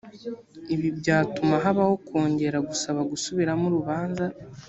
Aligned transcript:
ibi 0.73 0.87
byatuma 0.99 1.55
habaho 1.63 1.93
kongera 2.07 2.57
gusaba 2.69 2.99
gusubiramo 3.11 3.63
urubanza 3.69 4.25